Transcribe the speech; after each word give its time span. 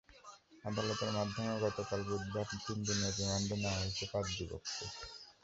আদালতের 0.65 1.11
মাধ্যমে 1.17 1.53
গতকাল 1.63 1.99
বুধবার 2.07 2.45
তিন 2.61 2.77
দিনের 2.87 3.13
রিমান্ডে 3.17 3.55
নেওয়া 3.57 3.79
হয়েছে 3.79 4.03
পাঁচ 4.11 4.25
যুবককে। 4.37 4.85